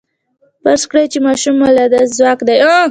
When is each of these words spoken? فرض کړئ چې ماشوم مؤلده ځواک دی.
فرض 0.63 0.83
کړئ 0.89 1.05
چې 1.13 1.19
ماشوم 1.27 1.55
مؤلده 1.61 1.99
ځواک 2.17 2.39
دی. 2.47 2.57